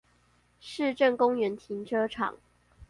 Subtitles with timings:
[0.59, 2.35] 市政公園停車場